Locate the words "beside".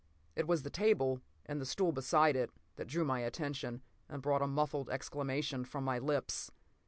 1.91-2.35